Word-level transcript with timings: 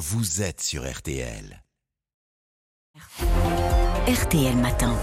vous 0.00 0.40
êtes 0.40 0.62
sur 0.62 0.90
RTL. 0.90 1.62
RTL 4.08 4.56
Matin. 4.56 4.96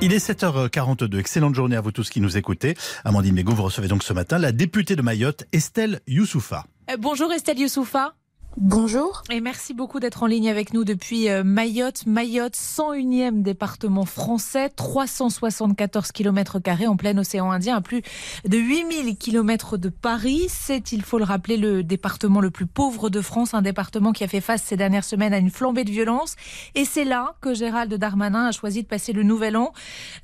Il 0.00 0.14
est 0.14 0.26
7h42. 0.26 1.18
Excellente 1.18 1.54
journée 1.54 1.76
à 1.76 1.82
vous 1.82 1.92
tous 1.92 2.08
qui 2.08 2.22
nous 2.22 2.38
écoutez. 2.38 2.78
Amandine 3.04 3.34
Mégo, 3.34 3.52
vous 3.52 3.64
recevez 3.64 3.88
donc 3.88 4.02
ce 4.02 4.14
matin 4.14 4.38
la 4.38 4.52
députée 4.52 4.96
de 4.96 5.02
Mayotte, 5.02 5.44
Estelle 5.52 6.00
Youssoufa. 6.06 6.64
Euh, 6.90 6.96
bonjour 6.98 7.30
Estelle 7.30 7.58
Youssoufa. 7.58 8.14
Bonjour. 8.60 9.22
Et 9.30 9.40
merci 9.40 9.72
beaucoup 9.72 10.00
d'être 10.00 10.24
en 10.24 10.26
ligne 10.26 10.50
avec 10.50 10.72
nous 10.72 10.82
depuis 10.82 11.28
euh, 11.28 11.44
Mayotte. 11.44 12.06
Mayotte, 12.06 12.56
101e 12.56 13.42
département 13.42 14.04
français, 14.04 14.68
374 14.68 16.10
km 16.10 16.58
en 16.88 16.96
plein 16.96 17.16
océan 17.16 17.52
Indien, 17.52 17.76
à 17.76 17.80
plus 17.80 18.02
de 18.44 18.58
8000 18.58 19.16
km 19.16 19.76
de 19.76 19.88
Paris. 19.88 20.46
C'est, 20.48 20.90
il 20.90 21.02
faut 21.02 21.18
le 21.18 21.24
rappeler, 21.24 21.56
le 21.56 21.84
département 21.84 22.40
le 22.40 22.50
plus 22.50 22.66
pauvre 22.66 23.10
de 23.10 23.20
France, 23.20 23.54
un 23.54 23.62
département 23.62 24.10
qui 24.10 24.24
a 24.24 24.26
fait 24.28 24.40
face 24.40 24.64
ces 24.64 24.76
dernières 24.76 25.04
semaines 25.04 25.32
à 25.32 25.38
une 25.38 25.50
flambée 25.50 25.84
de 25.84 25.92
violence. 25.92 26.34
Et 26.74 26.84
c'est 26.84 27.04
là 27.04 27.36
que 27.40 27.54
Gérald 27.54 27.94
Darmanin 27.94 28.46
a 28.46 28.50
choisi 28.50 28.82
de 28.82 28.88
passer 28.88 29.12
le 29.12 29.22
nouvel 29.22 29.56
an. 29.56 29.72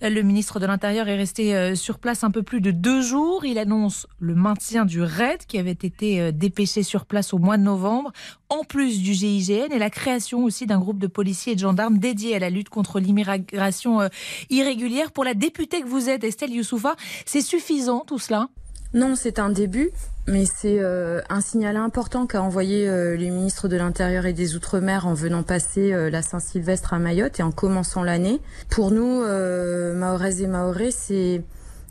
Euh, 0.02 0.10
le 0.10 0.23
ministre 0.23 0.59
de 0.59 0.66
l'Intérieur 0.66 1.06
est 1.06 1.16
resté 1.16 1.54
euh, 1.54 1.76
sur 1.76 2.01
place 2.01 2.24
un 2.24 2.32
peu 2.32 2.42
plus 2.42 2.60
de 2.60 2.73
deux 2.73 3.01
jours. 3.01 3.45
Il 3.45 3.60
annonce 3.60 4.09
le 4.18 4.34
maintien 4.34 4.87
du 4.87 5.02
RAID 5.02 5.46
qui 5.46 5.56
avait 5.56 5.70
été 5.70 6.32
dépêché 6.32 6.82
sur 6.82 7.06
place 7.06 7.32
au 7.32 7.38
mois 7.38 7.59
de 7.59 7.62
novembre 7.62 8.10
en 8.48 8.64
plus 8.64 9.01
du 9.01 9.12
GIGN 9.12 9.73
et 9.73 9.78
la 9.78 9.91
création 9.91 10.45
aussi 10.45 10.66
d'un 10.66 10.78
groupe 10.78 10.98
de 10.98 11.06
policiers 11.06 11.52
et 11.52 11.56
de 11.56 11.60
gendarmes 11.60 11.98
dédiés 11.98 12.37
à 12.37 12.38
la 12.38 12.51
lutte 12.51 12.69
contre 12.69 13.01
l'immigration 13.01 14.01
euh, 14.01 14.09
irrégulière. 14.51 15.12
Pour 15.12 15.24
la 15.24 15.34
députée 15.34 15.80
que 15.80 15.88
vous 15.88 16.09
êtes, 16.09 16.24
Estelle 16.24 16.52
Youssoufa, 16.52 16.96
c'est 17.27 17.41
suffisant 17.41 18.05
tout 18.06 18.18
cela? 18.18 18.48
Non, 18.92 19.16
c'est 19.16 19.38
un 19.38 19.51
début. 19.51 19.91
Mais 20.27 20.46
c'est 20.46 20.79
euh, 20.80 21.20
un 21.29 21.42
signal 21.42 21.77
important 21.77 22.27
qu'a 22.27 22.41
envoyé 22.41 22.88
euh, 22.88 23.15
les 23.15 23.29
ministres 23.29 23.68
de 23.68 23.77
l'Intérieur 23.77 24.24
et 24.24 24.32
des 24.32 24.56
Outre-mer 24.56 25.06
en 25.06 25.12
venant 25.12 25.43
passer 25.43 25.93
la 26.10 26.23
Saint-Sylvestre 26.23 26.95
à 26.95 26.98
Mayotte 26.98 27.41
et 27.41 27.43
en 27.43 27.52
commençant 27.52 28.02
l'année. 28.02 28.41
Pour 28.70 28.91
nous, 28.91 29.20
Mahorez 29.20 30.43
et 30.43 30.46
Mahoré, 30.46 30.91
c'est 30.93 31.43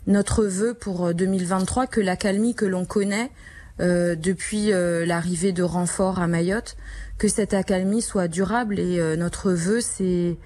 notre 0.06 0.44
vœu 0.44 0.74
pour 0.74 1.14
2023 1.14 1.86
que 1.86 2.00
l'accalmie 2.00 2.54
que 2.54 2.64
l'on 2.64 2.84
connaît 2.84 3.30
euh, 3.80 4.14
depuis 4.14 4.72
euh, 4.72 5.04
l'arrivée 5.04 5.52
de 5.52 5.64
renforts 5.64 6.20
à 6.20 6.28
Mayotte, 6.28 6.76
que 7.18 7.26
cette 7.26 7.54
accalmie 7.54 8.02
soit 8.02 8.28
durable 8.28 8.78
et 8.78 9.00
euh, 9.00 9.16
notre 9.16 9.50
vœu 9.50 9.80
c'est 9.80 10.36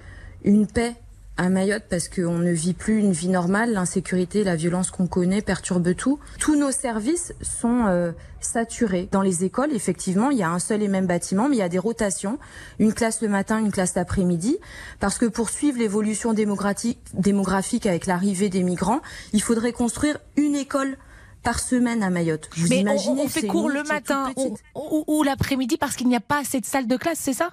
une 0.43 0.65
paix 0.65 0.95
à 1.37 1.49
Mayotte 1.49 1.83
parce 1.87 2.09
qu'on 2.09 2.39
ne 2.39 2.51
vit 2.51 2.73
plus 2.73 2.97
une 2.97 3.11
vie 3.11 3.29
normale, 3.29 3.71
l'insécurité, 3.71 4.43
la 4.43 4.55
violence 4.55 4.89
qu'on 4.89 5.05
connaît 5.05 5.43
perturbe 5.43 5.95
tout. 5.95 6.19
Tous 6.39 6.55
nos 6.55 6.71
services 6.71 7.33
sont 7.41 8.13
saturés. 8.41 9.07
Dans 9.09 9.21
les 9.21 9.45
écoles, 9.45 9.71
effectivement, 9.73 10.31
il 10.31 10.37
y 10.37 10.43
a 10.43 10.49
un 10.49 10.59
seul 10.59 10.83
et 10.83 10.89
même 10.89 11.07
bâtiment, 11.07 11.47
mais 11.47 11.55
il 11.55 11.59
y 11.59 11.61
a 11.63 11.69
des 11.69 11.79
rotations, 11.79 12.39
une 12.77 12.93
classe 12.93 13.21
le 13.21 13.29
matin, 13.29 13.57
une 13.59 13.71
classe 13.71 13.95
l'après-midi, 13.95 14.57
parce 14.99 15.17
que 15.17 15.27
pour 15.27 15.49
suivre 15.49 15.79
l'évolution 15.79 16.33
démographique 16.33 17.85
avec 17.85 18.05
l'arrivée 18.05 18.49
des 18.49 18.63
migrants, 18.63 19.01
il 19.31 19.41
faudrait 19.41 19.71
construire 19.71 20.19
une 20.35 20.55
école 20.55 20.97
par 21.43 21.59
semaine 21.59 22.03
à 22.03 22.09
Mayotte. 22.09 22.49
Vous 22.55 22.67
Mais 22.69 22.79
imaginez, 22.79 23.21
on, 23.23 23.27
fait 23.27 23.47
cours 23.47 23.69
le 23.69 23.83
matin 23.83 24.31
ou 24.75 25.23
l'après-midi 25.23 25.77
parce 25.77 25.95
qu'il 25.95 26.07
n'y 26.07 26.15
a 26.15 26.21
pas 26.21 26.39
assez 26.39 26.59
de 26.59 26.65
salles 26.65 26.87
de 26.87 26.97
classe, 26.97 27.19
c'est 27.19 27.33
ça? 27.33 27.51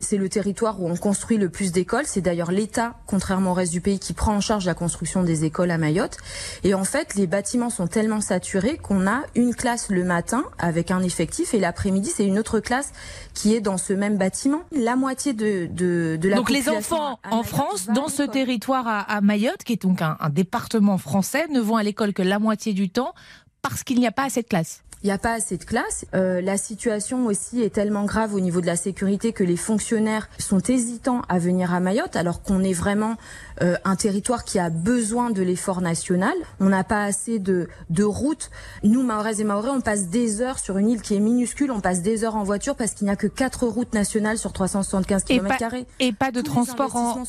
C'est 0.00 0.16
le 0.16 0.28
territoire 0.28 0.80
où 0.80 0.88
on 0.88 0.96
construit 0.96 1.38
le 1.38 1.48
plus 1.48 1.72
d'écoles. 1.72 2.04
C'est 2.06 2.20
d'ailleurs 2.20 2.50
l'État, 2.50 2.94
contrairement 3.06 3.52
au 3.52 3.54
reste 3.54 3.72
du 3.72 3.80
pays, 3.80 3.98
qui 3.98 4.12
prend 4.12 4.34
en 4.34 4.40
charge 4.40 4.66
la 4.66 4.74
construction 4.74 5.22
des 5.22 5.44
écoles 5.44 5.70
à 5.70 5.78
Mayotte. 5.78 6.18
Et 6.64 6.74
en 6.74 6.84
fait, 6.84 7.14
les 7.14 7.26
bâtiments 7.26 7.70
sont 7.70 7.86
tellement 7.86 8.20
saturés 8.20 8.76
qu'on 8.76 9.06
a 9.06 9.22
une 9.34 9.54
classe 9.54 9.88
le 9.88 10.04
matin 10.04 10.44
avec 10.58 10.90
un 10.90 11.02
effectif 11.02 11.54
et 11.54 11.58
l'après-midi, 11.60 12.10
c'est 12.14 12.26
une 12.26 12.38
autre 12.38 12.60
classe 12.60 12.92
qui 13.34 13.54
est 13.54 13.60
dans 13.60 13.78
ce 13.78 13.92
même 13.92 14.16
bâtiment. 14.16 14.62
La 14.72 14.96
moitié 14.96 15.32
de, 15.32 15.66
de, 15.66 16.18
de 16.20 16.28
la 16.28 16.36
Donc 16.36 16.50
les 16.50 16.68
enfants 16.68 17.18
en 17.30 17.42
France, 17.42 17.86
dans 17.94 18.08
ce 18.08 18.22
territoire 18.22 18.86
à, 18.86 19.20
Mayotte, 19.20 19.64
qui 19.64 19.74
est 19.74 19.82
donc 19.82 20.02
un, 20.02 20.16
un 20.20 20.28
département 20.28 20.98
français, 20.98 21.46
ne 21.48 21.60
vont 21.60 21.76
à 21.76 21.82
l'école 21.82 22.12
que 22.12 22.22
la 22.22 22.38
moitié 22.38 22.72
du 22.72 22.90
temps 22.90 23.14
parce 23.62 23.82
qu'il 23.82 23.98
n'y 23.98 24.06
a 24.06 24.12
pas 24.12 24.24
assez 24.24 24.42
de 24.42 24.46
classe 24.46 24.82
il 25.02 25.06
n'y 25.06 25.12
a 25.12 25.18
pas 25.18 25.32
assez 25.32 25.56
de 25.56 25.64
classe. 25.64 26.04
Euh, 26.14 26.40
la 26.40 26.56
situation 26.56 27.26
aussi 27.26 27.62
est 27.62 27.74
tellement 27.74 28.04
grave 28.04 28.34
au 28.34 28.40
niveau 28.40 28.60
de 28.60 28.66
la 28.66 28.76
sécurité 28.76 29.32
que 29.32 29.44
les 29.44 29.56
fonctionnaires 29.56 30.28
sont 30.38 30.60
hésitants 30.60 31.22
à 31.28 31.38
venir 31.38 31.72
à 31.72 31.80
Mayotte, 31.80 32.16
alors 32.16 32.42
qu'on 32.42 32.62
est 32.62 32.72
vraiment 32.72 33.16
euh, 33.62 33.76
un 33.84 33.96
territoire 33.96 34.44
qui 34.44 34.58
a 34.58 34.70
besoin 34.70 35.30
de 35.30 35.42
l'effort 35.42 35.80
national. 35.80 36.34
On 36.60 36.68
n'a 36.68 36.84
pas 36.84 37.04
assez 37.04 37.38
de, 37.38 37.68
de 37.90 38.04
routes. 38.04 38.50
Nous, 38.82 39.02
Maorez 39.02 39.40
et 39.40 39.44
Maoré, 39.44 39.70
on 39.70 39.80
passe 39.80 40.08
des 40.08 40.40
heures 40.40 40.58
sur 40.58 40.78
une 40.78 40.90
île 40.90 41.02
qui 41.02 41.14
est 41.14 41.20
minuscule, 41.20 41.70
on 41.70 41.80
passe 41.80 42.02
des 42.02 42.24
heures 42.24 42.36
en 42.36 42.44
voiture 42.44 42.74
parce 42.74 42.92
qu'il 42.92 43.06
n'y 43.06 43.12
a 43.12 43.16
que 43.16 43.26
quatre 43.26 43.66
routes 43.66 43.94
nationales 43.94 44.38
sur 44.38 44.52
375 44.52 45.24
km. 45.24 45.74
Et 46.00 46.12
pas 46.12 46.30
de 46.30 46.40
transport 46.40 46.96
en 46.96 47.24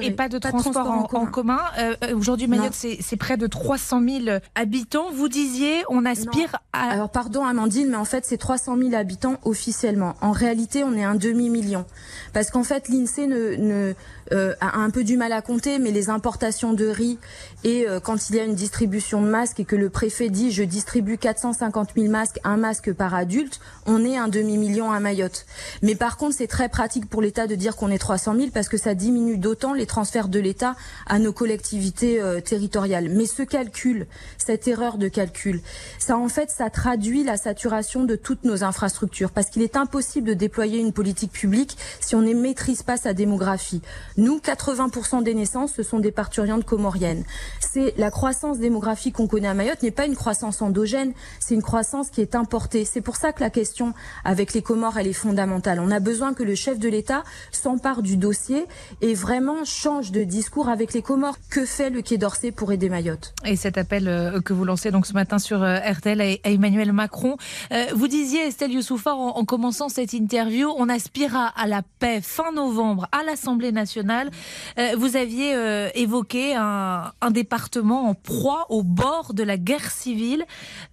et 0.00 0.10
pas 0.10 0.28
de, 0.28 0.38
transport, 0.38 0.90
en, 0.90 1.26
commun. 1.26 1.60
Euh, 1.78 1.94
aujourd'hui, 2.14 2.46
Mayotte, 2.46 2.74
c'est 2.74 3.16
près 3.16 3.36
de 3.36 3.46
300 3.46 4.02
000 4.24 4.38
habitants. 4.54 5.10
Vous 5.12 5.28
disiez, 5.28 5.82
on 5.88 6.04
aspire 6.04 6.56
à 6.72 7.02
pardon 7.22 7.44
Amandine, 7.44 7.90
mais 7.90 7.96
en 7.96 8.04
fait 8.04 8.24
c'est 8.26 8.36
300 8.36 8.76
000 8.76 8.94
habitants 8.94 9.36
officiellement. 9.44 10.16
En 10.22 10.32
réalité, 10.32 10.82
on 10.82 10.92
est 10.94 11.04
un 11.04 11.14
demi-million. 11.14 11.84
Parce 12.32 12.50
qu'en 12.50 12.64
fait, 12.64 12.88
l'INSEE 12.88 13.28
ne, 13.28 13.94
euh, 14.32 14.54
a 14.60 14.78
un 14.78 14.90
peu 14.90 15.04
du 15.04 15.16
mal 15.16 15.32
à 15.32 15.40
compter, 15.40 15.78
mais 15.78 15.92
les 15.92 16.10
importations 16.10 16.72
de 16.72 16.86
riz 16.86 17.18
et 17.64 17.86
euh, 17.88 18.00
quand 18.00 18.28
il 18.28 18.36
y 18.36 18.40
a 18.40 18.44
une 18.44 18.54
distribution 18.54 19.22
de 19.22 19.28
masques 19.28 19.60
et 19.60 19.64
que 19.64 19.76
le 19.76 19.88
préfet 19.90 20.30
dit 20.30 20.50
je 20.50 20.62
distribue 20.62 21.18
450 21.18 21.90
000 21.96 22.08
masques, 22.10 22.40
un 22.42 22.56
masque 22.56 22.92
par 22.92 23.14
adulte, 23.14 23.60
on 23.86 24.04
est 24.04 24.16
un 24.16 24.28
demi-million 24.28 24.90
à 24.90 24.98
Mayotte. 24.98 25.46
Mais 25.82 25.94
par 25.94 26.16
contre, 26.16 26.34
c'est 26.36 26.46
très 26.46 26.68
pratique 26.68 27.08
pour 27.08 27.20
l'État 27.20 27.46
de 27.46 27.54
dire 27.54 27.76
qu'on 27.76 27.90
est 27.90 27.98
300 27.98 28.34
000 28.36 28.48
parce 28.52 28.68
que 28.68 28.78
ça 28.78 28.94
diminue 28.94 29.38
d'autant 29.38 29.74
les 29.74 29.86
transferts 29.86 30.28
de 30.28 30.40
l'État 30.40 30.74
à 31.06 31.18
nos 31.18 31.32
collectivités 31.32 32.20
euh, 32.20 32.40
territoriales. 32.40 33.10
Mais 33.10 33.26
ce 33.26 33.42
calcul, 33.42 34.06
cette 34.38 34.66
erreur 34.66 34.98
de 34.98 35.08
calcul, 35.08 35.60
ça 35.98 36.16
en 36.16 36.28
fait, 36.28 36.50
ça 36.50 36.70
traduit 36.70 37.01
la 37.02 37.36
saturation 37.36 38.04
de 38.04 38.14
toutes 38.14 38.44
nos 38.44 38.62
infrastructures 38.62 39.32
parce 39.32 39.50
qu'il 39.50 39.62
est 39.62 39.76
impossible 39.76 40.28
de 40.28 40.34
déployer 40.34 40.78
une 40.78 40.92
politique 40.92 41.32
publique 41.32 41.76
si 42.00 42.14
on 42.14 42.22
ne 42.22 42.32
maîtrise 42.32 42.82
pas 42.82 42.96
sa 42.96 43.12
démographie. 43.12 43.82
Nous, 44.16 44.38
80% 44.38 45.22
des 45.24 45.34
naissances, 45.34 45.72
ce 45.74 45.82
sont 45.82 45.98
des 45.98 46.12
parturientes 46.12 46.64
comoriennes. 46.64 47.24
C'est 47.60 47.94
la 47.98 48.10
croissance 48.10 48.58
démographique 48.58 49.16
qu'on 49.16 49.26
connaît 49.26 49.48
à 49.48 49.54
Mayotte 49.54 49.82
n'est 49.82 49.90
pas 49.90 50.06
une 50.06 50.14
croissance 50.14 50.62
endogène, 50.62 51.12
c'est 51.40 51.54
une 51.54 51.62
croissance 51.62 52.08
qui 52.08 52.20
est 52.20 52.36
importée. 52.36 52.84
C'est 52.84 53.00
pour 53.00 53.16
ça 53.16 53.32
que 53.32 53.40
la 53.40 53.50
question 53.50 53.94
avec 54.24 54.52
les 54.52 54.62
Comores, 54.62 54.96
elle 54.98 55.08
est 55.08 55.12
fondamentale. 55.12 55.80
On 55.80 55.90
a 55.90 55.98
besoin 55.98 56.34
que 56.34 56.44
le 56.44 56.54
chef 56.54 56.78
de 56.78 56.88
l'État 56.88 57.24
s'empare 57.50 58.02
du 58.02 58.16
dossier 58.16 58.64
et 59.00 59.14
vraiment 59.14 59.64
change 59.64 60.12
de 60.12 60.22
discours 60.22 60.68
avec 60.68 60.92
les 60.92 61.02
Comores. 61.02 61.36
Que 61.50 61.66
fait 61.66 61.90
le 61.90 62.00
Quai 62.00 62.16
d'Orsay 62.16 62.52
pour 62.52 62.70
aider 62.70 62.88
Mayotte? 62.88 63.34
Et 63.44 63.56
cet 63.56 63.76
appel 63.76 64.06
euh, 64.06 64.40
que 64.40 64.52
vous 64.52 64.64
lancez 64.64 64.92
donc 64.92 65.06
ce 65.06 65.14
matin 65.14 65.38
sur 65.40 65.62
euh, 65.62 65.78
RTL 65.78 66.20
à 66.20 66.48
Emmanuel 66.48 66.91
Macron. 66.92 67.36
Euh, 67.72 67.86
vous 67.94 68.08
disiez, 68.08 68.46
Estelle 68.46 68.72
Youssoufa, 68.72 69.14
en, 69.14 69.44
commençant 69.44 69.88
cette 69.88 70.12
interview, 70.12 70.72
on 70.76 70.88
aspirera 70.88 71.46
à 71.46 71.66
la 71.66 71.82
paix 71.98 72.20
fin 72.22 72.52
novembre 72.52 73.08
à 73.12 73.22
l'Assemblée 73.24 73.72
nationale 73.72 74.30
euh, 74.78 74.94
vous 74.96 75.16
aviez 75.16 75.54
euh, 75.54 75.88
évoqué 75.94 76.54
un, 76.54 77.12
département 77.30 78.08
en 78.08 78.14
proie 78.14 78.66
au 78.68 78.82
bord 78.82 79.32
de 79.34 79.42
la 79.42 79.56
guerre 79.56 79.90
civile. 79.90 80.44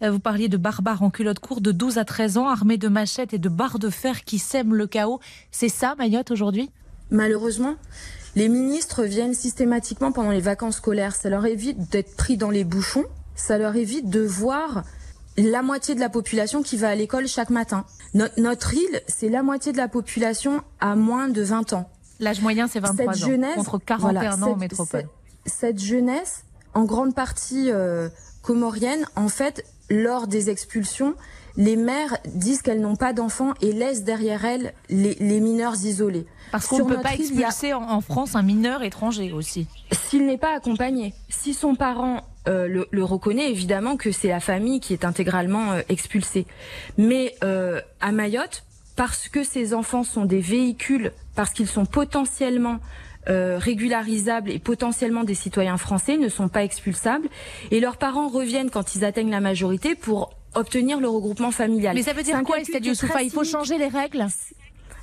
Vous 0.02 0.20
parliez 0.20 0.48
de 0.48 0.58
barbares 0.58 1.04
en 1.04 1.10
culotte 1.10 1.40
courte 1.40 1.62
de 1.62 1.72
12 1.72 1.98
à 1.98 2.06
13 2.06 2.38
ans, 2.38 2.48
armés 2.48 2.78
de 2.78 2.88
machettes 2.88 3.34
et 3.34 3.40
de 3.40 3.50
barres 3.50 3.80
de 3.80 3.90
fer 3.90 4.24
qui 4.24 4.40
sèment 4.40 4.76
le 4.76 4.88
chaos. 4.88 5.20
C'est 5.52 5.70
ça, 5.70 5.96
Mayotte, 5.98 6.32
aujourd'hui? 6.32 6.70
Malheureusement. 7.12 7.76
Les 8.36 8.48
ministres 8.48 9.04
viennent 9.04 9.34
systématiquement 9.34 10.12
pendant 10.12 10.32
les 10.32 10.40
vacances 10.40 10.78
scolaires. 10.78 11.16
Ça 11.16 11.30
leur 11.30 11.46
évite 11.46 11.92
d'être 11.92 12.16
pris 12.16 12.38
dans 12.38 12.52
les 12.52 12.64
bouchons. 12.64 13.06
Ça 13.36 13.58
leur 13.58 13.76
évite 13.76 14.10
de 14.10 14.22
voir 14.22 14.84
la 15.44 15.62
moitié 15.62 15.96
de 15.96 16.00
la 16.00 16.10
population 16.10 16.62
qui 16.62 16.78
va 16.78 16.90
à 16.90 16.96
l'école 16.96 17.28
chaque 17.28 17.50
matin. 17.50 17.86
notre 18.14 18.74
île, 18.74 19.02
c'est 19.08 19.30
la 19.30 19.44
moitié 19.44 19.72
de 19.72 19.78
la 19.78 19.88
population 19.88 20.62
à 20.80 20.96
moins 20.96 21.30
de 21.30 21.42
20 21.42 21.74
ans. 21.74 21.90
L'âge 22.20 22.42
moyen, 22.42 22.68
c'est 22.68 22.80
23 22.80 23.14
cette 23.14 23.26
jeunesse, 23.26 23.58
ans, 23.58 23.64
contre 23.64 23.78
41 23.86 24.44
ans 24.44 24.52
en 24.52 24.56
métropole. 24.58 25.08
Cette, 25.46 25.80
jeunesse, 25.80 26.44
en 26.74 26.84
grande 26.84 27.16
partie 27.16 27.72
euh, 27.72 28.10
comorienne, 28.42 29.06
en 29.16 29.30
fait, 29.30 29.66
lors 29.90 30.28
des 30.28 30.50
expulsions, 30.50 31.16
les 31.58 31.76
mères 31.76 32.18
disent 32.26 32.62
qu'elles 32.62 32.82
n'ont 32.82 32.96
pas 32.96 33.14
d'enfants 33.14 33.54
et 33.62 33.72
laissent 33.72 34.04
derrière 34.04 34.46
elles 34.46 34.74
les, 34.90 35.16
mineurs 35.40 35.76
isolés. 35.84 36.26
Parce 36.52 36.68
qu'on 36.68 36.80
ne 36.80 36.84
peut 36.84 37.02
pas 37.02 37.14
expulser 37.14 37.74
en, 37.74 38.02
France 38.02 38.36
un 38.36 38.42
mineur 38.42 38.84
étranger 38.84 39.32
aussi. 39.32 39.68
S'il 39.92 40.26
n'est 40.26 40.38
pas 40.38 40.56
accompagné, 40.56 41.14
si 41.30 41.54
son 41.54 41.76
parent 41.76 42.22
euh, 42.48 42.84
le, 42.90 43.04
reconnaît, 43.04 43.52
évidemment 43.52 43.98
que 43.98 44.12
c'est 44.12 44.30
la 44.30 44.40
famille 44.40 44.80
qui 44.80 44.94
est 44.94 45.06
intégralement 45.06 45.72
euh, 45.74 45.82
expulsée. 45.90 46.46
Mais 46.98 47.36
à 47.42 48.12
Mayotte, 48.12 48.64
parce 48.96 49.30
que 49.30 49.46
ces 49.46 49.74
enfants 49.74 50.04
sont 50.04 50.26
des 50.26 50.42
véhicules, 50.42 51.14
parce 51.36 51.52
qu'ils 51.52 51.70
sont 51.70 51.86
potentiellement 51.86 52.80
euh, 53.28 53.58
régularisables 53.58 54.50
et 54.50 54.60
potentiellement 54.60 55.24
des 55.24 55.36
citoyens 55.36 55.78
français 55.78 56.18
ne 56.18 56.30
sont 56.30 56.48
pas 56.48 56.64
expulsables. 56.64 57.28
Et 57.72 57.80
leurs 57.80 57.98
parents 57.98 58.30
reviennent 58.30 58.70
quand 58.70 58.96
ils 58.96 59.04
atteignent 59.04 59.32
la 59.32 59.42
majorité 59.42 59.96
pour 59.96 60.32
obtenir 60.56 61.00
le 61.00 61.10
regroupement 61.10 61.52
familial. 61.52 61.96
Mais 61.96 62.04
ça 62.04 62.14
veut 62.14 62.24
dire 62.24 62.42
quoi, 62.44 62.60
Estelle 62.60 62.86
Youssoufa 62.86 63.22
Il 63.22 63.30
faut 63.32 63.44
changer 63.44 63.78
les 63.78 63.88
règles 63.88 64.26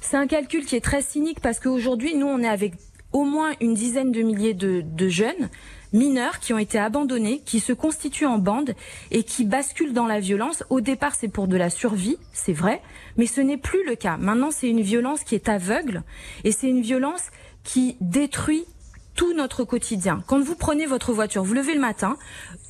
C'est 0.00 0.16
un 0.16 0.26
calcul 0.26 0.64
qui 0.64 0.76
est 0.76 0.80
très 0.80 1.02
cynique 1.02 1.40
parce 1.40 1.60
qu'aujourd'hui, 1.60 2.16
nous, 2.16 2.26
on 2.26 2.40
est 2.40 2.48
avec 2.48 2.74
au 3.12 3.24
moins 3.24 3.52
une 3.60 3.74
dizaine 3.74 4.12
de 4.12 4.22
milliers 4.22 4.54
de, 4.54 4.82
de 4.82 5.08
jeunes 5.08 5.48
mineurs 5.92 6.40
qui 6.40 6.52
ont 6.52 6.58
été 6.58 6.78
abandonnés, 6.78 7.42
qui 7.44 7.60
se 7.60 7.72
constituent 7.72 8.26
en 8.26 8.38
bande 8.38 8.74
et 9.10 9.22
qui 9.22 9.44
basculent 9.44 9.92
dans 9.92 10.06
la 10.06 10.20
violence. 10.20 10.64
Au 10.70 10.80
départ, 10.80 11.14
c'est 11.14 11.28
pour 11.28 11.48
de 11.48 11.56
la 11.56 11.70
survie, 11.70 12.18
c'est 12.32 12.52
vrai, 12.52 12.82
mais 13.16 13.26
ce 13.26 13.40
n'est 13.40 13.56
plus 13.56 13.84
le 13.86 13.96
cas. 13.96 14.16
Maintenant, 14.16 14.50
c'est 14.50 14.68
une 14.68 14.82
violence 14.82 15.24
qui 15.24 15.34
est 15.34 15.48
aveugle 15.48 16.02
et 16.44 16.52
c'est 16.52 16.68
une 16.68 16.82
violence 16.82 17.30
qui 17.64 17.96
détruit 18.00 18.64
tout 19.16 19.32
notre 19.32 19.64
quotidien. 19.64 20.22
Quand 20.26 20.40
vous 20.40 20.54
prenez 20.54 20.86
votre 20.86 21.12
voiture, 21.12 21.42
vous 21.42 21.54
levez 21.54 21.74
le 21.74 21.80
matin, 21.80 22.16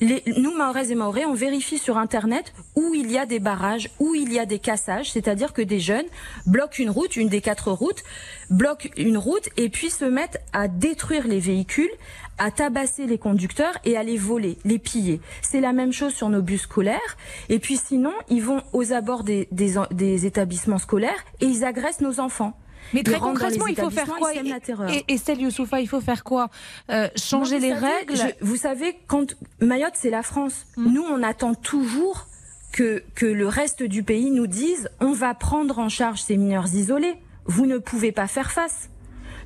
nous, 0.01 0.55
Maorez 0.55 0.91
et 0.91 0.95
Maoré, 0.95 1.25
on 1.25 1.33
vérifie 1.33 1.77
sur 1.77 1.97
Internet 1.97 2.53
où 2.75 2.93
il 2.95 3.11
y 3.11 3.17
a 3.17 3.25
des 3.25 3.39
barrages, 3.39 3.89
où 3.99 4.15
il 4.15 4.31
y 4.31 4.39
a 4.39 4.45
des 4.45 4.59
cassages, 4.59 5.11
c'est-à-dire 5.11 5.53
que 5.53 5.61
des 5.61 5.79
jeunes 5.79 6.05
bloquent 6.45 6.77
une 6.79 6.89
route, 6.89 7.17
une 7.17 7.29
des 7.29 7.41
quatre 7.41 7.71
routes, 7.71 8.03
bloquent 8.49 8.89
une 8.95 9.17
route 9.17 9.49
et 9.57 9.69
puis 9.69 9.89
se 9.89 10.05
mettent 10.05 10.41
à 10.53 10.67
détruire 10.67 11.27
les 11.27 11.39
véhicules, 11.39 11.91
à 12.37 12.49
tabasser 12.51 13.07
les 13.07 13.17
conducteurs 13.17 13.77
et 13.83 13.97
à 13.97 14.03
les 14.03 14.17
voler, 14.17 14.57
les 14.63 14.79
piller. 14.79 15.19
C'est 15.41 15.61
la 15.61 15.73
même 15.73 15.91
chose 15.91 16.13
sur 16.13 16.29
nos 16.29 16.41
bus 16.41 16.61
scolaires. 16.61 17.17
Et 17.49 17.59
puis 17.59 17.77
sinon, 17.77 18.13
ils 18.29 18.43
vont 18.43 18.61
aux 18.73 18.93
abords 18.93 19.23
des 19.23 20.25
établissements 20.25 20.77
scolaires 20.77 21.25
et 21.41 21.45
ils 21.45 21.65
agressent 21.65 22.01
nos 22.01 22.19
enfants. 22.19 22.57
Mais 22.93 23.03
très 23.03 23.19
concrètement, 23.19 23.67
il 23.67 23.75
faut 23.75 23.89
faire 23.89 24.07
quoi 24.07 24.33
et, 24.33 25.05
Estelle 25.07 25.41
Youssoufa, 25.41 25.79
il 25.81 25.87
faut 25.87 26.01
faire 26.01 26.23
quoi 26.23 26.49
euh, 26.89 27.07
Changer 27.15 27.59
les 27.59 27.73
règles 27.73 28.35
Vous 28.41 28.55
savez, 28.55 28.97
quand 29.07 29.35
Mayotte, 29.59 29.95
c'est 29.95 30.09
la 30.09 30.23
France. 30.23 30.65
Hmm. 30.75 30.93
Nous, 30.93 31.03
on 31.03 31.23
attend 31.23 31.53
toujours 31.53 32.27
que, 32.71 33.03
que 33.15 33.25
le 33.25 33.47
reste 33.47 33.83
du 33.83 34.03
pays 34.03 34.29
nous 34.29 34.47
dise 34.47 34.89
on 34.99 35.13
va 35.13 35.33
prendre 35.33 35.79
en 35.79 35.89
charge 35.89 36.21
ces 36.21 36.37
mineurs 36.37 36.73
isolés. 36.73 37.15
Vous 37.45 37.65
ne 37.65 37.77
pouvez 37.77 38.11
pas 38.11 38.27
faire 38.27 38.51
face. 38.51 38.89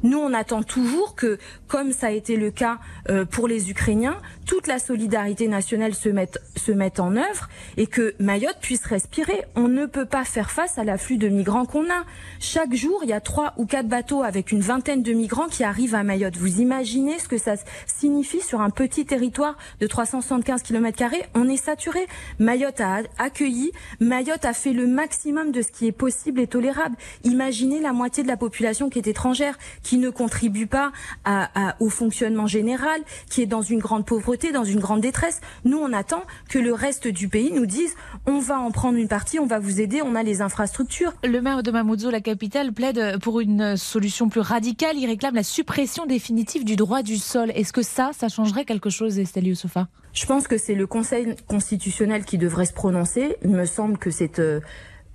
Nous, 0.04 0.18
on 0.18 0.34
attend 0.34 0.64
toujours 0.64 1.16
que, 1.16 1.38
comme 1.68 1.92
ça 1.92 2.08
a 2.08 2.12
été 2.12 2.36
le 2.36 2.52
cas 2.52 2.80
euh, 3.10 3.26
pour 3.26 3.48
les 3.48 3.70
Ukrainiens, 3.70 4.18
toute 4.46 4.68
la 4.68 4.80
solidarité 4.80 5.48
nationale 5.48 5.94
se 5.94 6.10
mette, 6.10 6.40
se 6.56 6.72
mette 6.72 7.00
en 7.00 7.16
œuvre 7.16 7.50
et 7.78 7.88
que 7.88 8.16
Mayotte 8.20 8.58
puisse 8.62 8.86
respirer. 8.86 9.44
On 9.56 9.68
ne 9.68 9.86
peut 9.86 10.06
pas 10.06 10.26
faire 10.26 10.52
face 10.52 10.78
à 10.78 10.84
l'afflux 10.84 11.18
de 11.18 11.30
migrants 11.30 11.66
qu'on 11.66 11.86
a. 11.86 12.04
Chaque 12.40 12.74
jour, 12.74 13.00
il 13.04 13.10
y 13.10 13.14
a 13.14 13.22
trois 13.22 13.54
ou 13.58 13.66
quatre 13.66 13.88
bateaux 13.88 14.24
avec 14.24 14.52
une 14.52 14.62
vingtaine 14.62 15.04
de 15.04 15.14
migrants 15.14 15.48
qui 15.48 15.64
arrivent 15.64 15.96
à 15.96 16.04
Mayotte. 16.04 16.38
Vous 16.38 16.60
imaginez 16.60 17.20
ce 17.20 17.28
que 17.28 17.38
ça 17.38 17.56
signifie 17.86 18.42
sur 18.42 18.62
un 18.62 18.70
petit 18.70 19.06
territoire 19.06 19.56
de 19.80 19.88
375 19.88 20.64
km 20.64 21.04
On 21.36 21.48
est 21.48 21.58
saturé. 21.58 22.08
Mayotte 22.40 22.82
a 22.82 23.02
accueilli, 23.18 23.72
Mayotte 24.00 24.46
a 24.46 24.54
fait 24.54 24.74
le 24.74 24.88
maximum 24.88 25.52
de 25.52 25.62
ce 25.62 25.72
qui 25.72 25.88
est 25.88 25.92
possible 25.92 26.40
et 26.40 26.48
tolérable. 26.48 26.96
Imaginez 27.24 27.80
la 27.80 27.94
moitié 27.94 28.24
de 28.24 28.28
la 28.28 28.38
population 28.38 28.90
qui 28.90 29.00
est 29.00 29.08
étrangère, 29.08 29.58
ne 29.98 30.10
contribue 30.10 30.68
pas 30.68 30.92
à, 31.26 31.76
au 31.80 31.90
fonctionnement 31.90 32.48
général, 32.48 33.02
qui 33.30 33.42
est 33.42 33.46
dans 33.46 33.62
une 33.62 33.80
grande 33.80 34.06
pauvreté, 34.06 34.52
dans 34.52 34.64
une 34.64 34.80
grande 34.80 35.02
détresse. 35.02 35.42
Nous, 35.66 35.78
on 35.78 35.94
attend 35.94 36.24
que 36.50 36.60
le 36.60 36.74
reste 36.74 37.08
du 37.08 37.28
pays 37.28 37.52
nous 37.52 37.66
dise 37.66 37.96
on 38.26 38.40
va 38.40 38.60
en 38.60 38.72
prendre 38.72 38.98
une 38.98 39.08
partie, 39.08 39.40
on 39.40 39.46
va 39.46 39.60
vous 39.60 39.82
aider, 39.82 40.02
on 40.02 40.16
a 40.16 40.24
les 40.24 40.42
infrastructures. 40.42 41.14
Le 41.24 41.42
maire 41.42 41.64
de 41.64 41.72
Mamoudzo, 41.72 42.10
la 42.10 42.22
capitale, 42.22 42.72
plaide 42.74 43.20
pour 43.22 43.40
une 43.40 43.78
solution 43.78 44.30
plus 44.30 44.42
radicale. 44.42 44.98
Il 44.98 45.06
réclame 45.06 45.36
la 45.36 45.44
suppression 45.44 46.06
définitive 46.06 46.66
du 46.66 46.76
droit 46.76 47.04
du 47.04 47.18
sol. 47.18 47.52
Est-ce 47.56 47.74
que 47.74 47.82
ça, 47.82 48.12
ça 48.14 48.30
changerait 48.30 48.66
quelque 48.66 48.90
chose, 48.90 49.20
Estelle 49.20 49.48
Youssofa 49.48 49.88
Je 50.14 50.26
pense 50.26 50.48
que 50.48 50.58
c'est 50.58 50.76
le 50.76 50.88
Conseil 50.88 51.36
constitutionnel 51.48 52.26
qui 52.26 52.38
devrait 52.38 52.66
se 52.66 52.74
prononcer. 52.74 53.36
Il 53.44 53.52
me 53.52 53.66
semble 53.66 53.98
que 53.98 54.12
c'est 54.12 54.40
euh, 54.40 54.60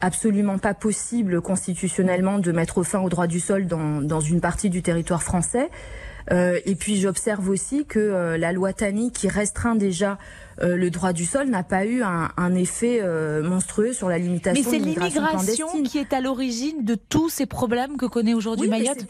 absolument 0.01 0.59
pas 0.59 0.75
possible 0.75 1.41
constitutionnellement 1.41 2.39
de 2.39 2.53
mettre 2.53 2.83
fin 2.83 3.01
au 3.01 3.09
droit 3.09 3.27
du 3.27 3.41
sol 3.41 3.67
dans, 3.67 4.03
dans 4.03 4.21
une 4.21 4.41
partie 4.41 4.71
du 4.71 4.83
territoire 4.83 5.23
français. 5.23 5.71
Euh, 6.33 6.59
et 6.65 6.75
puis 6.75 6.97
j'observe 7.01 7.49
aussi 7.49 7.85
que 7.85 7.99
euh, 7.99 8.39
la 8.39 8.53
loi 8.53 8.73
Tani, 8.73 9.13
qui 9.13 9.29
restreint 9.29 9.77
déjà 9.77 10.19
euh, 10.63 10.77
le 10.77 10.91
droit 10.91 11.13
du 11.13 11.25
sol, 11.25 11.49
n'a 11.49 11.63
pas 11.63 11.85
eu 11.85 12.03
un, 12.03 12.31
un 12.37 12.55
effet 12.55 13.01
euh, 13.03 13.43
monstrueux 13.43 13.93
sur 13.93 14.09
la 14.09 14.19
limitation 14.19 14.63
Mais 14.63 14.69
c'est 14.69 14.83
l'immigration 14.83 15.83
qui 15.83 15.99
est 15.99 16.13
à 16.13 16.21
l'origine 16.21 16.85
de 16.85 16.95
tous 16.95 17.29
ces 17.29 17.47
problèmes 17.47 17.97
que 17.97 18.07
connaît 18.07 18.35
aujourd'hui 18.35 18.69
oui, 18.69 18.71
Mayotte. 18.71 19.07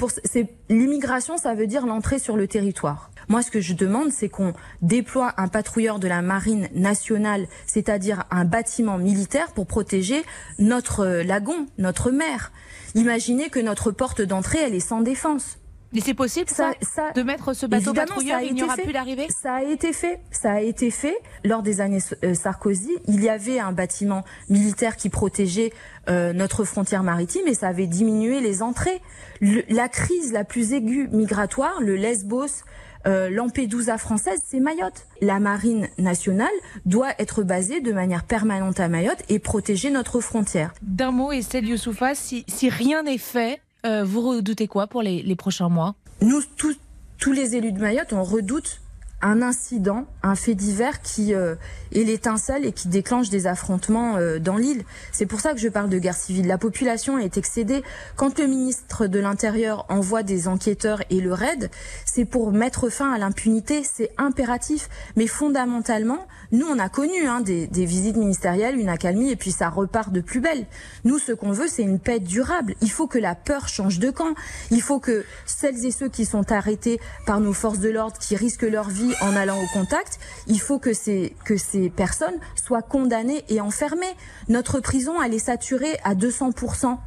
L'immigration, 0.68 1.36
ça 1.36 1.54
veut 1.54 1.66
dire 1.66 1.86
l'entrée 1.86 2.18
sur 2.18 2.36
le 2.36 2.48
territoire. 2.48 3.10
Moi, 3.28 3.42
ce 3.42 3.50
que 3.50 3.60
je 3.60 3.74
demande, 3.74 4.10
c'est 4.12 4.28
qu'on 4.28 4.52
déploie 4.82 5.34
un 5.36 5.48
patrouilleur 5.48 5.98
de 5.98 6.08
la 6.08 6.22
marine 6.22 6.68
nationale, 6.74 7.46
c'est-à-dire 7.66 8.24
un 8.30 8.44
bâtiment 8.44 8.98
militaire 8.98 9.52
pour 9.52 9.66
protéger 9.66 10.24
notre 10.58 11.06
lagon, 11.22 11.66
notre 11.78 12.10
mer. 12.10 12.52
Imaginez 12.94 13.50
que 13.50 13.58
notre 13.58 13.90
porte 13.90 14.22
d'entrée, 14.22 14.58
elle 14.64 14.74
est 14.74 14.80
sans 14.80 15.00
défense. 15.00 15.58
Mais 15.92 16.00
c'est 16.00 16.14
possible 16.14 16.48
ça, 16.48 16.72
ça, 16.82 17.12
de 17.12 17.22
mettre 17.22 17.54
ce 17.54 17.66
bateau 17.66 17.92
patrouilleur, 17.92 18.40
il 18.40 18.54
n'y 18.54 18.62
aura 18.62 18.76
plus 18.76 18.92
d'arrivée 18.92 19.28
Ça 19.30 19.54
a 19.54 19.62
été 19.62 19.92
fait, 19.92 20.20
ça 20.30 20.52
a 20.52 20.60
été 20.60 20.90
fait 20.90 21.16
lors 21.44 21.62
des 21.62 21.80
années 21.80 22.00
euh, 22.24 22.34
Sarkozy. 22.34 22.92
Il 23.06 23.22
y 23.22 23.28
avait 23.28 23.58
un 23.58 23.72
bâtiment 23.72 24.24
militaire 24.48 24.96
qui 24.96 25.08
protégeait 25.08 25.72
euh, 26.08 26.32
notre 26.32 26.64
frontière 26.64 27.02
maritime 27.02 27.46
et 27.46 27.54
ça 27.54 27.68
avait 27.68 27.86
diminué 27.86 28.40
les 28.40 28.62
entrées. 28.62 29.00
Le, 29.40 29.62
la 29.68 29.88
crise 29.88 30.32
la 30.32 30.44
plus 30.44 30.72
aiguë 30.72 31.08
migratoire, 31.12 31.80
le 31.80 31.96
Lesbos, 31.96 32.64
euh, 33.06 33.30
Lampedusa 33.30 33.98
française, 33.98 34.40
c'est 34.44 34.60
Mayotte. 34.60 35.06
La 35.20 35.38
marine 35.38 35.88
nationale 35.98 36.48
doit 36.84 37.12
être 37.18 37.42
basée 37.44 37.80
de 37.80 37.92
manière 37.92 38.24
permanente 38.24 38.80
à 38.80 38.88
Mayotte 38.88 39.22
et 39.28 39.38
protéger 39.38 39.90
notre 39.90 40.20
frontière. 40.20 40.72
D'un 40.82 41.12
mot, 41.12 41.30
Estelle 41.30 41.68
Youssoufa, 41.68 42.14
si, 42.14 42.44
si 42.48 42.68
rien 42.68 43.04
n'est 43.04 43.18
fait, 43.18 43.60
euh, 43.84 44.04
vous 44.04 44.20
redoutez 44.20 44.66
quoi 44.68 44.86
pour 44.86 45.02
les, 45.02 45.22
les 45.22 45.36
prochains 45.36 45.68
mois? 45.68 45.94
Nous, 46.20 46.40
tous, 46.56 46.76
tous 47.18 47.32
les 47.32 47.56
élus 47.56 47.72
de 47.72 47.80
Mayotte, 47.80 48.12
on 48.12 48.22
redoute 48.22 48.80
un 49.26 49.42
incident, 49.42 50.06
un 50.22 50.36
fait 50.36 50.54
divers 50.54 51.02
qui 51.02 51.34
euh, 51.34 51.56
est 51.92 52.04
l'étincelle 52.04 52.64
et 52.64 52.70
qui 52.70 52.86
déclenche 52.86 53.28
des 53.28 53.48
affrontements 53.48 54.16
euh, 54.16 54.38
dans 54.38 54.56
l'île. 54.56 54.84
C'est 55.10 55.26
pour 55.26 55.40
ça 55.40 55.52
que 55.52 55.58
je 55.58 55.68
parle 55.68 55.88
de 55.88 55.98
guerre 55.98 56.14
civile. 56.14 56.46
La 56.46 56.58
population 56.58 57.18
est 57.18 57.36
excédée. 57.36 57.82
Quand 58.14 58.38
le 58.38 58.46
ministre 58.46 59.08
de 59.08 59.18
l'Intérieur 59.18 59.84
envoie 59.88 60.22
des 60.22 60.46
enquêteurs 60.46 61.02
et 61.10 61.20
le 61.20 61.32
raid, 61.32 61.70
c'est 62.04 62.24
pour 62.24 62.52
mettre 62.52 62.88
fin 62.88 63.12
à 63.12 63.18
l'impunité. 63.18 63.82
C'est 63.82 64.12
impératif. 64.16 64.88
Mais 65.16 65.26
fondamentalement, 65.26 66.28
nous, 66.52 66.66
on 66.66 66.78
a 66.78 66.88
connu 66.88 67.26
hein, 67.26 67.40
des, 67.40 67.66
des, 67.66 67.84
visites 67.84 68.16
ministérielles, 68.16 68.78
une 68.78 68.88
accalmie, 68.88 69.32
et 69.32 69.36
puis 69.36 69.50
ça 69.50 69.68
repart 69.68 70.12
de 70.12 70.20
plus 70.20 70.40
belle. 70.40 70.66
Nous, 71.04 71.18
ce 71.18 71.32
qu'on 71.32 71.50
veut, 71.50 71.66
c'est 71.66 71.82
une 71.82 71.98
paix 71.98 72.20
durable. 72.20 72.76
Il 72.80 72.92
faut 72.92 73.08
que 73.08 73.18
la 73.18 73.34
peur 73.34 73.66
change 73.66 73.98
de 73.98 74.10
camp. 74.10 74.34
Il 74.70 74.82
faut 74.82 75.00
que 75.00 75.24
celles 75.46 75.84
et 75.84 75.90
ceux 75.90 76.08
qui 76.08 76.24
sont 76.24 76.52
arrêtés 76.52 77.00
par 77.26 77.40
nos 77.40 77.52
forces 77.52 77.80
de 77.80 77.88
l'ordre, 77.88 78.18
qui 78.18 78.36
risquent 78.36 78.62
leur 78.62 78.88
vie 78.88 79.15
en 79.20 79.36
allant 79.36 79.62
au 79.62 79.66
contact, 79.72 80.18
il 80.46 80.60
faut 80.60 80.78
que 80.78 80.92
ces, 80.92 81.34
que 81.44 81.56
ces 81.56 81.90
personnes 81.90 82.38
soient 82.54 82.82
condamnées 82.82 83.44
et 83.48 83.60
enfermées. 83.60 84.14
Notre 84.48 84.80
prison, 84.80 85.20
elle 85.22 85.34
est 85.34 85.38
saturée 85.38 85.96
à 86.04 86.14
200%. 86.14 86.98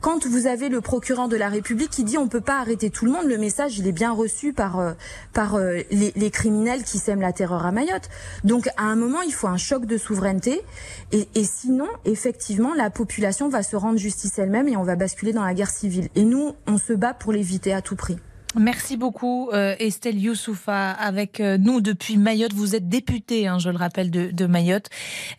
Quand 0.00 0.26
vous 0.26 0.46
avez 0.46 0.68
le 0.68 0.80
procureur 0.80 1.28
de 1.28 1.36
la 1.36 1.48
République 1.48 1.90
qui 1.90 2.04
dit 2.04 2.18
on 2.18 2.28
peut 2.28 2.40
pas 2.40 2.60
arrêter 2.60 2.88
tout 2.88 3.04
le 3.04 3.10
monde, 3.10 3.26
le 3.26 3.36
message 3.36 3.78
il 3.78 3.86
est 3.88 3.92
bien 3.92 4.12
reçu 4.12 4.52
par 4.52 4.78
euh, 4.78 4.92
par 5.32 5.56
euh, 5.56 5.80
les, 5.90 6.12
les, 6.14 6.30
criminels 6.30 6.84
qui 6.84 6.98
sèment 6.98 7.20
la 7.20 7.32
terreur 7.32 7.66
à 7.66 7.72
Mayotte. 7.72 8.08
Donc 8.44 8.68
à 8.76 8.84
un 8.84 8.94
moment 8.94 9.22
il 9.22 9.32
faut 9.32 9.48
un 9.48 9.56
choc 9.56 9.86
de 9.86 9.98
souveraineté 9.98 10.62
et, 11.10 11.28
et 11.34 11.44
sinon 11.44 11.88
effectivement 12.04 12.74
la 12.74 12.90
population 12.90 13.48
va 13.48 13.64
se 13.64 13.74
rendre 13.74 13.98
justice 13.98 14.38
elle-même 14.38 14.68
et 14.68 14.76
on 14.76 14.84
va 14.84 14.94
basculer 14.94 15.32
dans 15.32 15.44
la 15.44 15.54
guerre 15.54 15.70
civile. 15.70 16.08
Et 16.14 16.22
nous 16.22 16.54
on 16.68 16.78
se 16.78 16.92
bat 16.92 17.12
pour 17.12 17.32
l'éviter 17.32 17.74
à 17.74 17.82
tout 17.82 17.96
prix. 17.96 18.18
Merci 18.58 18.96
beaucoup 18.96 19.50
euh, 19.52 19.76
Estelle 19.78 20.18
Youssoufa 20.18 20.90
avec 20.90 21.40
euh, 21.40 21.58
nous 21.58 21.80
depuis 21.80 22.16
Mayotte. 22.16 22.52
Vous 22.52 22.74
êtes 22.74 22.88
députée, 22.88 23.46
hein, 23.46 23.58
je 23.58 23.70
le 23.70 23.76
rappelle, 23.76 24.10
de, 24.10 24.46
Mayotte, 24.46 24.88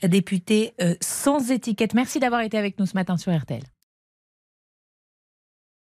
députée 0.03 0.73
euh, 0.81 0.95
sans 1.01 1.51
étiquette. 1.51 1.93
Merci 1.93 2.19
d'avoir 2.19 2.41
été 2.41 2.57
avec 2.57 2.79
nous 2.79 2.85
ce 2.85 2.95
matin 2.95 3.17
sur 3.17 3.35
RTL. 3.35 3.63